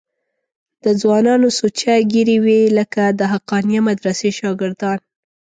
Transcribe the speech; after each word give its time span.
د 0.83 0.85
ځوانانو 1.01 1.47
سوچه 1.59 1.93
ږیرې 2.11 2.37
وې 2.45 2.61
لکه 2.77 3.03
د 3.19 3.21
حقانیه 3.33 3.81
مدرسې 3.89 4.29
شاګردان. 4.39 4.97